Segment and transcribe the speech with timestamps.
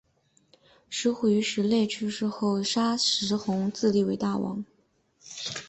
[0.89, 4.65] 石虎于石勒去世后杀石弘自立为天王。